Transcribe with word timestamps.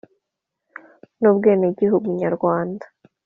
N’ubwenegihugu 1.19 2.07
nyarwanda. 2.19 2.85